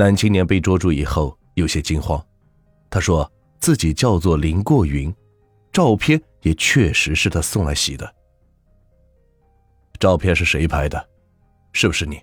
[0.00, 2.18] 男青年被捉住以后有些惊慌，
[2.88, 5.14] 他说自己叫做林过云，
[5.70, 8.14] 照片也确实是他送来洗的。
[9.98, 11.06] 照片是谁拍的？
[11.74, 12.18] 是不是你？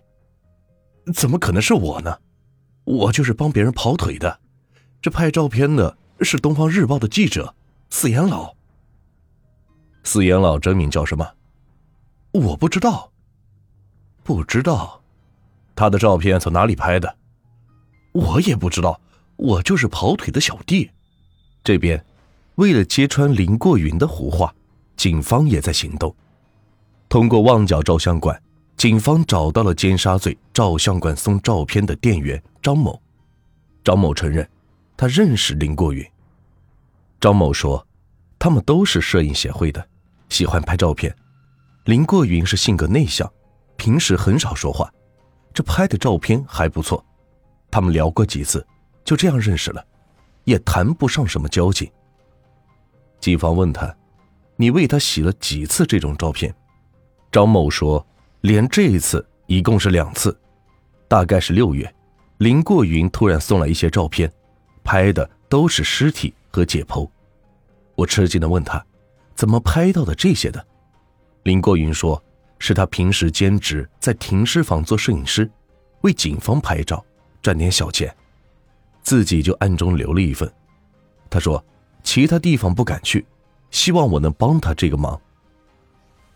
[1.13, 2.17] 怎么可能是我呢？
[2.83, 4.39] 我就是帮别人跑腿的。
[4.99, 7.53] 这拍照片的是《东方日报》的记者
[7.91, 8.55] 四眼老。
[10.03, 11.31] 四眼老真名叫什么？
[12.31, 13.11] 我不知道。
[14.23, 14.99] 不知道，
[15.75, 17.15] 他的照片从哪里拍的？
[18.17, 18.99] 我也不知道。
[19.35, 20.89] 我就是跑腿的小弟。
[21.63, 22.03] 这边，
[22.55, 24.53] 为了揭穿林过云的胡话，
[24.95, 26.15] 警方也在行动。
[27.07, 28.41] 通过旺角照相馆，
[28.75, 32.99] 警方找到了奸杀罪照相馆送照片的店员张某。
[33.83, 34.47] 张某承认。
[34.99, 36.03] 他认识林过云。
[37.21, 37.85] 张某说
[38.39, 39.87] ：“他们都是摄影协会的，
[40.29, 41.15] 喜欢拍照片。
[41.85, 43.31] 林过云是性格内向，
[43.75, 44.91] 平时很少说话，
[45.53, 47.05] 这拍的照片还不错。
[47.69, 48.65] 他们聊过几次，
[49.03, 49.85] 就这样认识了，
[50.43, 51.89] 也谈不上什么交情。”
[53.19, 53.95] 警方问他
[54.55, 56.53] ：“你为他洗了几次这种照片？”
[57.31, 58.05] 张某说
[58.41, 60.37] ：“连这一次一共是两次，
[61.07, 61.93] 大概是六月，
[62.37, 64.31] 林过云突然送来一些照片。”
[64.83, 67.05] 拍的都是尸体和解剖，
[67.95, 68.81] 我吃惊的问他，
[69.35, 70.65] 怎么拍到的这些的？
[71.43, 72.23] 林过云说，
[72.57, 75.51] 是他平时兼职在停尸房做摄影师，
[76.03, 77.05] 为警方拍照
[77.47, 78.13] 赚点小钱，
[79.01, 80.53] 自己就暗中留了一份。
[81.29, 81.63] 他说，
[82.03, 83.25] 其他地方不敢去，
[83.71, 85.17] 希望我能帮他这个忙。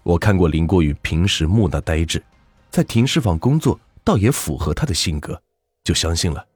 [0.04, 2.24] 我看过林国宇平时木讷呆滞，
[2.70, 5.38] 在停尸房工作倒也符合他的性格，
[5.84, 6.48] 就相信了。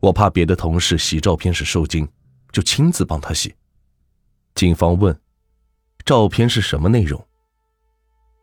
[0.00, 2.04] 我怕别的同事洗照片时受惊，
[2.50, 3.54] 就亲自帮他洗。
[4.56, 5.16] 警方问
[6.04, 7.24] ：“照片是什么内容？”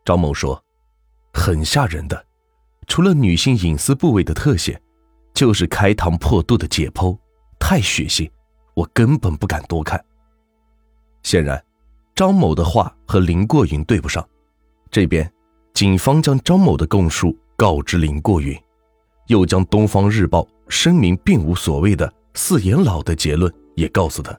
[0.02, 0.64] 张某说
[1.34, 2.24] ：“很吓人的，
[2.86, 4.80] 除了女性隐私部位的特写，
[5.36, 7.16] 就是开膛破肚的解剖，
[7.58, 8.28] 太血腥，
[8.74, 10.02] 我根本不敢多看。”
[11.22, 11.62] 显然，
[12.14, 14.26] 张某的话和林过云对不上。
[14.90, 15.30] 这边，
[15.74, 18.58] 警方将张某的供述告知林过云，
[19.26, 20.40] 又将《东方日报》。
[20.68, 24.36] 声明并无所谓的四眼老的结论也告诉他，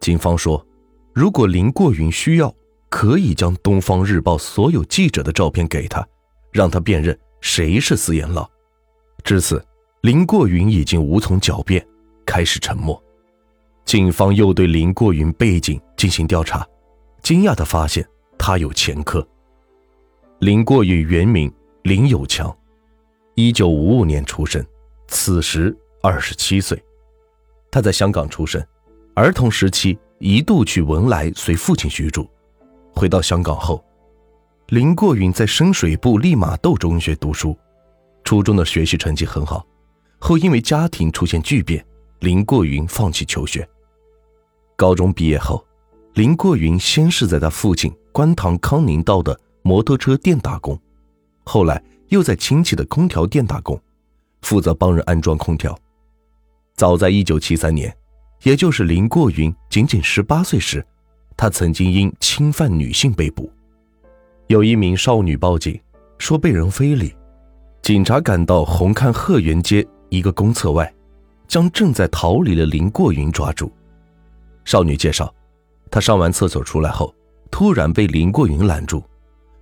[0.00, 0.66] 警方说，
[1.14, 2.52] 如果林过云需要，
[2.88, 6.04] 可以将《东方日报》所有记者的照片给他，
[6.50, 8.50] 让他辨认谁是四眼老。
[9.22, 9.64] 至此，
[10.06, 11.84] 林过云已经无从狡辩，
[12.24, 13.02] 开始沉默。
[13.84, 16.64] 警方又对林过云背景进行调查，
[17.22, 18.08] 惊讶地发现
[18.38, 19.26] 他有前科。
[20.38, 21.52] 林过云原名
[21.82, 22.56] 林有强，
[23.34, 24.64] 一九五五年出生。
[25.08, 26.80] 此时二十七岁，
[27.68, 28.64] 他在香港出生，
[29.16, 32.30] 儿童时期一度去文莱随父亲居住。
[32.92, 33.84] 回到香港后，
[34.68, 37.58] 林过云在深水埗利玛窦中学读书，
[38.22, 39.66] 初中的学习成绩很好。
[40.18, 41.84] 后因为家庭出现巨变，
[42.20, 43.68] 林过云放弃求学。
[44.74, 45.64] 高中毕业后，
[46.14, 50.78] 林过云先是在他父亲观塘康宁道的摩托车店打工，
[51.44, 53.80] 后来又在亲戚的空调店打工。
[54.42, 55.76] 负责帮人安装空调。
[56.76, 57.96] 早在1973年，
[58.42, 60.86] 也就是林过云仅仅18岁时，
[61.36, 63.50] 他曾经因侵犯女性被捕。
[64.46, 65.80] 有一名少女报警
[66.18, 67.12] 说被人非礼，
[67.82, 70.92] 警察赶到红磡鹤园街一个公厕外，
[71.48, 73.70] 将正在逃离的林过云抓住。
[74.64, 75.32] 少女介绍，
[75.90, 77.14] 她上完厕所出来后，
[77.50, 79.02] 突然被林过云拦住，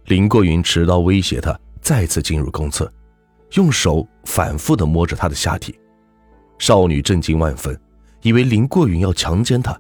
[0.06, 2.91] 林过云持刀威胁她再次进入公厕。
[3.53, 5.78] 用手反复的摸着她的下体，
[6.59, 7.78] 少女震惊万分，
[8.22, 9.78] 以为林过云要强奸她。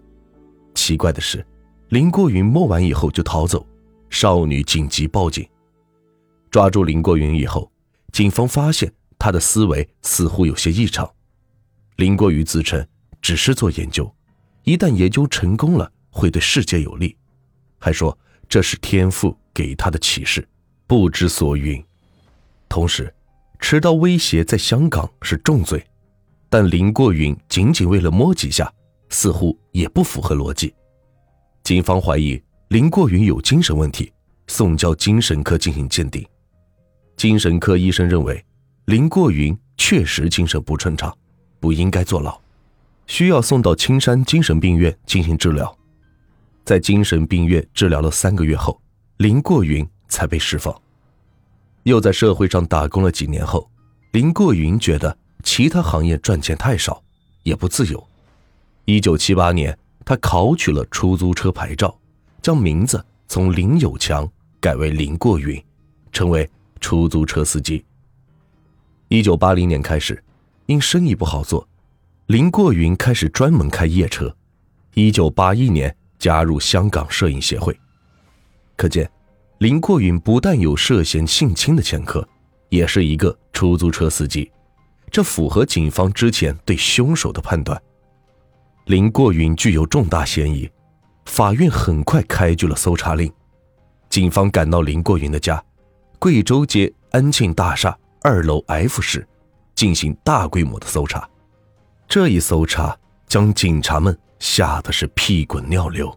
[0.74, 1.44] 奇怪的是，
[1.88, 3.66] 林过云摸完以后就逃走，
[4.10, 5.44] 少女紧急报警。
[6.50, 7.68] 抓住林过云以后，
[8.12, 8.92] 警方发现
[9.24, 11.10] 他的思维似乎有些异常。
[11.96, 12.86] 林过云自称
[13.22, 14.14] 只是做研究，
[14.64, 17.16] 一旦研究成功了会对世界有利，
[17.78, 18.18] 还说
[18.50, 20.46] 这是天赋给他的启示，
[20.86, 21.82] 不知所云。
[22.68, 23.10] 同时。
[23.60, 25.82] 持刀威胁在香港是重罪，
[26.50, 28.70] 但林过云仅仅为了摸几下，
[29.08, 30.74] 似乎也不符合逻辑。
[31.62, 32.38] 警方怀疑
[32.68, 34.12] 林过云有精神问题，
[34.48, 36.22] 送交精神科进行鉴定。
[37.16, 38.44] 精神科医生认为
[38.86, 41.16] 林过云确实精神不正常，
[41.58, 42.38] 不应该坐牢，
[43.06, 45.74] 需要送到青山精神病院进行治疗。
[46.66, 48.78] 在精神病院治疗了三个月后，
[49.16, 50.74] 林过云才被释放。
[51.84, 53.70] 又在社会上打工了几年后，
[54.12, 57.02] 林过云觉得其他行业赚钱太少，
[57.42, 58.06] 也不自由。
[58.84, 61.98] 一九七八年，他考取了出租车牌照，
[62.42, 64.30] 将名字从林有强
[64.60, 65.62] 改为林过云，
[66.12, 66.48] 成为
[66.80, 67.82] 出租车司机。
[69.08, 70.22] 一九八零年开始，
[70.66, 71.68] 因生意不好做，
[72.26, 74.34] 林过云开始专门开夜车。
[74.94, 77.78] 一九八一年加入香港摄影协会。
[78.76, 79.08] 可见，
[79.58, 82.26] 林过云不但有涉嫌性侵的前科，
[82.70, 84.50] 也是一个出租车司机。
[85.10, 87.80] 这符合警方之前对凶手的判断。
[88.86, 90.68] 林过云具有重大嫌疑，
[91.26, 93.30] 法院很快开具了搜查令。
[94.08, 95.62] 警方赶到林过云的家，
[96.18, 99.28] 贵州街安庆大厦二楼 F 室，
[99.74, 101.28] 进行大规模的搜查。
[102.08, 106.10] 这一搜查将警察们吓得是屁滚尿流。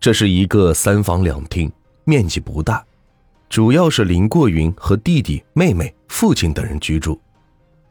[0.00, 1.70] 这是一个三房两厅，
[2.04, 2.82] 面积不大，
[3.50, 7.20] 主要是林过云和弟弟、妹妹、父亲等人居住。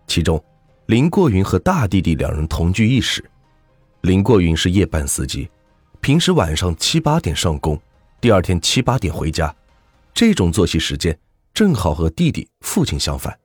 [0.08, 0.44] 其中，
[0.88, 3.24] 林过云和大弟弟两人同居一室。
[4.02, 5.48] 林过云是夜班司机，
[6.02, 7.80] 平时晚上七八点上工，
[8.20, 9.56] 第二天七八点回家，
[10.16, 11.16] 这种作息时间
[11.56, 13.36] 正好和弟弟、父亲相反。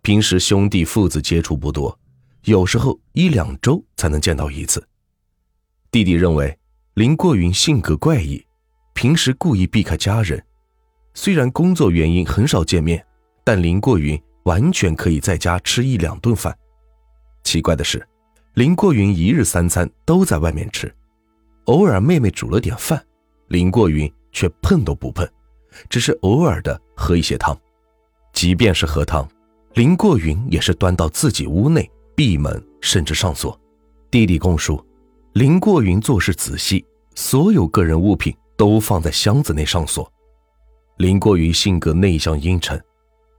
[0.00, 1.98] 平时兄弟父子接触不多，
[2.44, 4.82] 有时候一两周才能见到一次。
[5.90, 6.56] 弟弟认为
[6.94, 8.42] 林过云性格怪异，
[8.94, 10.42] 平时故意避开家人，
[11.12, 13.04] 虽然工作原因很少见面，
[13.44, 14.18] 但林过云。
[14.44, 16.56] 完全可以在家吃一两顿饭。
[17.44, 18.02] 奇怪的是，
[18.54, 20.90] 林过云一日三餐都在外面吃，
[21.66, 23.04] 偶尔妹妹煮了点饭，
[23.48, 25.28] 林过云却碰都不碰，
[25.88, 27.58] 只是偶尔的喝一些汤。
[28.32, 29.28] 即便是喝汤，
[29.74, 33.58] 林过云也是端到自己屋内闭门，甚至上锁。
[34.10, 34.84] 弟弟供述，
[35.32, 36.84] 林过云做事仔细，
[37.14, 40.10] 所有个人物品都放在箱子内上锁。
[40.96, 42.82] 林过云性格内向阴沉。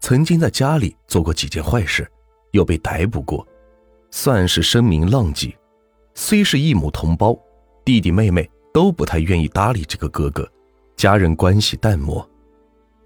[0.02, 2.10] 曾经在家里做过几件坏事，
[2.52, 3.46] 又被逮捕过，
[4.12, 5.54] 算是声名浪迹。
[6.16, 7.38] 虽是一母同胞，
[7.84, 10.50] 弟弟妹妹都不太愿意搭理这个哥哥，
[11.00, 12.30] 家人关系淡漠。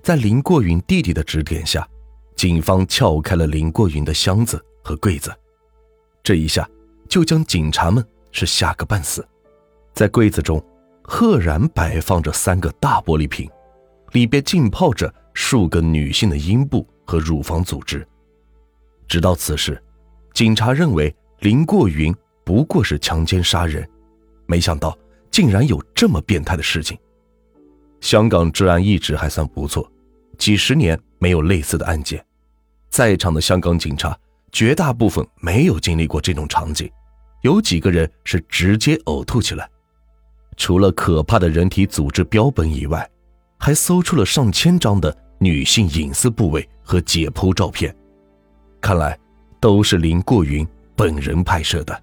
[0.01, 1.87] 在林过云弟弟的指点下，
[2.35, 5.31] 警方撬开了林过云的箱子和柜子，
[6.23, 6.67] 这一下
[7.07, 9.23] 就将警察们是吓个半死。
[9.93, 10.59] 在柜子中，
[11.03, 13.47] 赫然摆放着三个大玻璃瓶，
[14.13, 15.13] 里边浸泡着。
[15.35, 18.07] 数个女性的阴部和乳房组织。
[19.07, 19.81] 直到此时，
[20.31, 23.87] 警察认为林过云不过是强奸杀人，
[24.45, 24.95] 没想到
[25.31, 26.95] 竟然有这么变态的事情。
[28.03, 29.89] 香港治安一直还算不错，
[30.37, 32.21] 几十年没有类似的案件。
[32.89, 34.15] 在场的香港警察
[34.51, 36.91] 绝大部分没有经历过这种场景，
[37.43, 39.65] 有几个人是直接呕吐起来。
[40.57, 43.09] 除了可怕的人体组织标本以外，
[43.57, 45.17] 还搜出了上千张的。
[45.39, 47.93] 女性隐私部位和解剖照片，
[48.79, 49.17] 看来
[49.59, 50.65] 都是林过云
[50.95, 52.01] 本人拍摄的。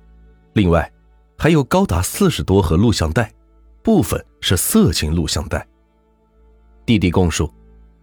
[0.52, 0.90] 另外，
[1.38, 3.32] 还有高达四十多盒录像带，
[3.82, 5.66] 部分是色情录像带。
[6.90, 7.48] 弟弟供述，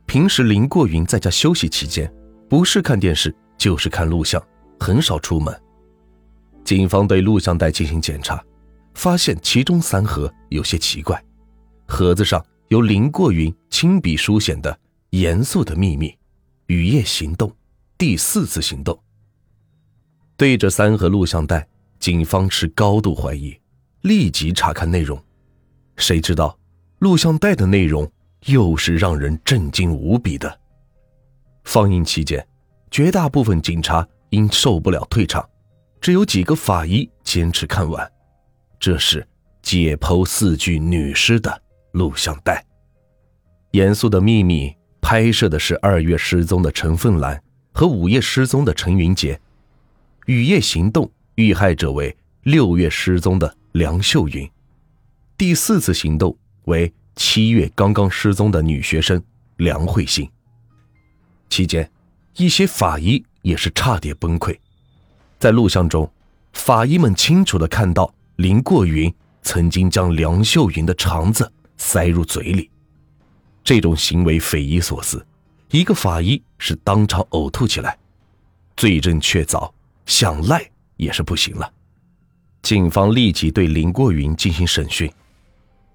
[0.06, 2.10] 平时林过云在家休息期间，
[2.50, 4.42] 不是看电视就是看录像，
[4.80, 5.54] 很少出门。
[6.64, 8.42] 警方对录像带进行检查，
[8.94, 11.22] 发现其中三盒有些奇怪，
[11.86, 14.80] 盒子上有林过云亲笔书写的。
[15.10, 16.18] 严肃的秘密，
[16.68, 17.54] 雨夜行动，
[17.98, 18.98] 第四次行动。
[20.38, 21.68] 对着三盒录像带，
[22.00, 23.54] 警方持高度怀疑，
[24.04, 25.22] 立即查看内容。
[25.98, 26.58] 谁知道，
[27.00, 28.10] 录像带的内容
[28.46, 30.60] 又是让人震惊无比的。
[31.64, 32.48] 放映期间，
[32.90, 35.48] 绝大部分警察因受不了退场，
[36.00, 38.10] 只有几个法医坚持看完。
[38.80, 39.28] 这是
[39.62, 41.62] 解剖四具女尸的
[41.92, 42.64] 录像带。
[43.72, 44.76] 严肃的秘密。
[45.00, 49.40] 拍摄的是二月失踪的陈凤兰和五月失踪的陈云杰，
[50.26, 54.52] 雨夜行动遇害者为六月失踪的梁秀云，
[55.38, 59.22] 第四次行动为七月刚刚失踪的女学生
[59.58, 60.30] 梁慧欣。
[61.50, 61.90] 期间，
[62.36, 64.56] 一些法医也是差点崩溃，
[65.40, 66.10] 在录像中，
[66.54, 72.70] 法医们清楚的看到林过云曾经将梁秀云的肠子塞入嘴里。
[73.64, 75.26] 这种行为匪夷所思，
[75.72, 77.98] 一个法医是当场呕吐起来，
[78.76, 79.72] 罪证确凿，
[80.06, 80.64] 想赖
[80.98, 81.74] 也是不行了。
[82.62, 85.12] 警方立即对林过云进行审讯。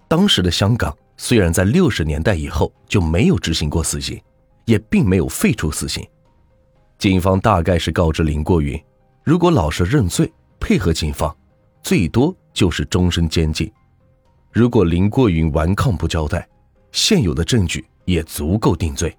[0.08, 4.20] 当时的香港虽然在六十年代以后就没有执行过死刑，
[4.64, 6.04] 也并没有废除死刑。
[6.98, 8.76] 警方大概是告知林过云，
[9.22, 11.32] 如果老实认罪，配合警方，
[11.80, 13.72] 最多就是终身监禁。
[14.50, 16.44] 如果林过云顽抗不交代，
[16.90, 19.16] 现有的证据也足够定罪。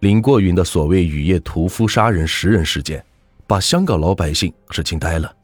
[0.00, 3.02] 林过云的所谓雨夜屠夫杀人十人事件，
[3.46, 5.34] 把香港老百姓是惊呆了。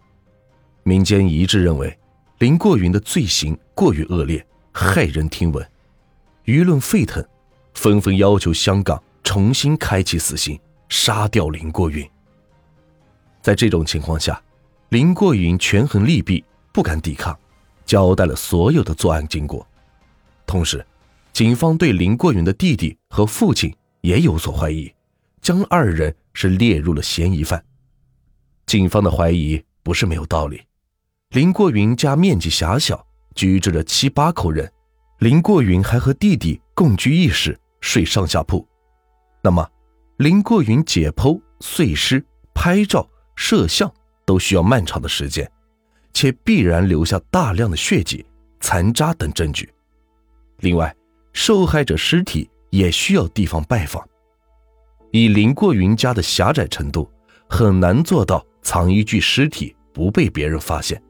[0.83, 1.99] 民间一致认为，
[2.41, 4.47] 林过云的罪行过于恶劣，
[4.79, 5.69] 骇人听闻，
[6.45, 7.27] 舆论沸腾，
[7.75, 10.57] 纷纷要求香港重新开启死刑，
[10.89, 12.09] 杀掉林过云。
[13.43, 14.41] 在这种情况下，
[14.91, 17.37] 林过云权衡利弊，不敢抵抗，
[17.85, 19.67] 交代了所有的作案经过。
[20.47, 20.87] 同时，
[21.33, 24.95] 警方对林过云的弟弟和父亲也有所怀疑，
[25.43, 27.65] 将二人是列入了嫌疑犯。
[28.65, 30.63] 警方的怀疑不是没有道理。
[31.31, 33.08] 林过云家面积狭小，
[33.39, 34.69] 居住着七八口人，
[35.21, 38.67] 林过云还和弟弟共居一室，睡上下铺。
[39.41, 39.65] 那么，
[40.17, 42.21] 林过云解剖、碎尸、
[42.53, 43.89] 拍照、摄像
[44.27, 45.49] 都需要漫长的时间，
[46.13, 48.27] 且必然留下大量的血迹、
[48.59, 49.73] 残渣等证据。
[50.59, 50.93] 另外，
[51.33, 54.05] 受害者尸体也需要地方拜访。
[55.13, 57.09] 以林过云家的狭窄程度，
[57.49, 61.01] 很难做到藏一具尸体不被别人发现。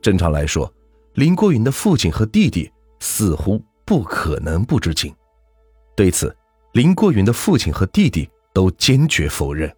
[0.00, 0.72] 正常来说，
[1.14, 5.14] 林国云的父亲和弟弟似乎不可能不知情。
[5.94, 6.34] 对此，
[6.72, 9.70] 林国云的父亲和弟弟都坚决否认。